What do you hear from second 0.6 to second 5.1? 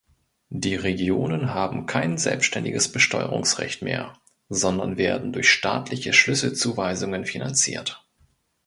Regionen haben kein selbständiges Besteuerungsrecht mehr, sondern